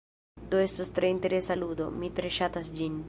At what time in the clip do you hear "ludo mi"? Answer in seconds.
1.61-2.11